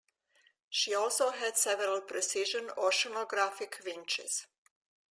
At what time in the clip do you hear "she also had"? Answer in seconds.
0.67-1.57